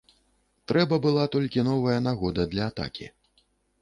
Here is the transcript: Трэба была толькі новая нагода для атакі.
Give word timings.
Трэба 0.69 0.97
была 1.03 1.25
толькі 1.35 1.65
новая 1.69 1.99
нагода 2.07 2.47
для 2.55 2.65
атакі. 2.75 3.05